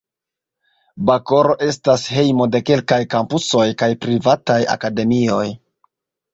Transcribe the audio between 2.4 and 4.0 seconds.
de kelkaj kampusoj kaj